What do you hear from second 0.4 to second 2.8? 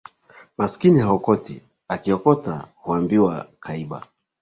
Masikini haokoti, akiokota